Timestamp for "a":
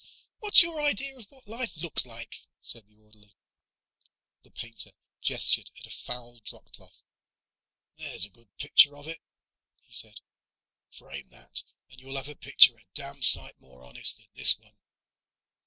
5.85-5.91, 8.25-8.29, 12.29-12.35, 12.79-12.85